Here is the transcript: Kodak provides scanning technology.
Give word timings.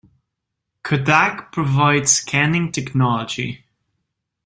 Kodak 0.81 1.51
provides 1.51 2.09
scanning 2.09 2.71
technology. 2.71 3.65